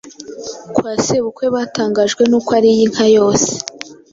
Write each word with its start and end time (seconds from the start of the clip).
kwa 0.75 0.93
sebukwe 1.05 1.45
batangajwe 1.55 2.23
n’uko 2.29 2.49
ariye 2.59 2.81
inka 2.85 3.05
yose, 3.17 3.49